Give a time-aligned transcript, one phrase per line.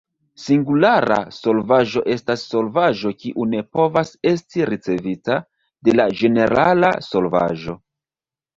[0.43, 5.39] Singulara solvaĵo estas solvaĵo kiu ne povas esti ricevita
[5.89, 7.81] de la ĝenerala solvaĵo.